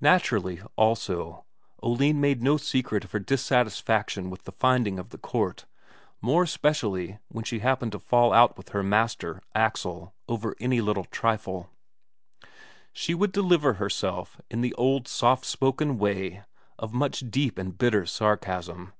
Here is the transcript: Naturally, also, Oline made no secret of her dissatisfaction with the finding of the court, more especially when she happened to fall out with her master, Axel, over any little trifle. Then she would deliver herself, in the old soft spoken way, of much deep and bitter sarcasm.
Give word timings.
Naturally, 0.00 0.62
also, 0.76 1.44
Oline 1.82 2.18
made 2.18 2.42
no 2.42 2.56
secret 2.56 3.04
of 3.04 3.12
her 3.12 3.18
dissatisfaction 3.18 4.30
with 4.30 4.44
the 4.44 4.52
finding 4.52 4.98
of 4.98 5.10
the 5.10 5.18
court, 5.18 5.66
more 6.22 6.44
especially 6.44 7.18
when 7.28 7.44
she 7.44 7.58
happened 7.58 7.92
to 7.92 7.98
fall 7.98 8.32
out 8.32 8.56
with 8.56 8.70
her 8.70 8.82
master, 8.82 9.42
Axel, 9.54 10.14
over 10.28 10.56
any 10.60 10.80
little 10.80 11.04
trifle. 11.04 11.68
Then 12.40 12.50
she 12.94 13.12
would 13.12 13.32
deliver 13.32 13.74
herself, 13.74 14.40
in 14.50 14.62
the 14.62 14.72
old 14.76 15.06
soft 15.08 15.44
spoken 15.44 15.98
way, 15.98 16.44
of 16.78 16.94
much 16.94 17.24
deep 17.30 17.58
and 17.58 17.76
bitter 17.76 18.06
sarcasm. 18.06 18.94